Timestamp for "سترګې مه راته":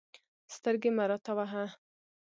0.55-1.31